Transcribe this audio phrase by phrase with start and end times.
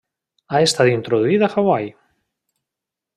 [0.55, 1.93] Ha estat introduït a Hawaii.